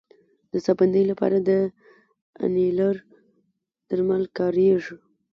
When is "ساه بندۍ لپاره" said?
0.65-1.37